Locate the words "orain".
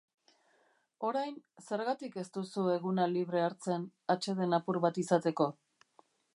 1.09-1.35